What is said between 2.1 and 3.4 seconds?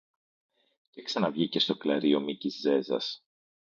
ο Μίκης Ζέζας